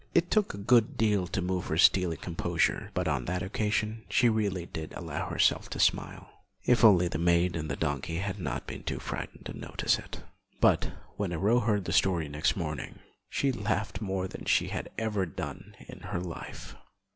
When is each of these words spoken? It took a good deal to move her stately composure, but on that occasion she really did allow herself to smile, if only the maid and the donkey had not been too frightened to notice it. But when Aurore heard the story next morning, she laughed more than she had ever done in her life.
It 0.15 0.31
took 0.31 0.55
a 0.55 0.57
good 0.57 0.97
deal 0.97 1.27
to 1.27 1.43
move 1.43 1.67
her 1.67 1.77
stately 1.77 2.17
composure, 2.17 2.89
but 2.95 3.07
on 3.07 3.25
that 3.25 3.43
occasion 3.43 4.03
she 4.09 4.29
really 4.29 4.65
did 4.65 4.93
allow 4.95 5.29
herself 5.29 5.69
to 5.69 5.79
smile, 5.79 6.41
if 6.65 6.83
only 6.83 7.07
the 7.07 7.19
maid 7.19 7.55
and 7.55 7.69
the 7.69 7.75
donkey 7.75 8.15
had 8.17 8.39
not 8.39 8.65
been 8.65 8.81
too 8.81 8.97
frightened 8.97 9.45
to 9.45 9.53
notice 9.55 9.99
it. 9.99 10.23
But 10.59 10.91
when 11.17 11.31
Aurore 11.31 11.61
heard 11.65 11.85
the 11.85 11.93
story 11.93 12.27
next 12.27 12.55
morning, 12.55 12.97
she 13.29 13.51
laughed 13.51 14.01
more 14.01 14.27
than 14.27 14.45
she 14.45 14.69
had 14.69 14.89
ever 14.97 15.27
done 15.27 15.75
in 15.87 15.99
her 15.99 16.19
life. 16.19 16.75